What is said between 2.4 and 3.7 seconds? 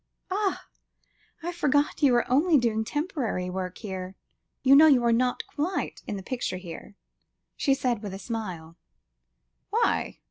doing temporary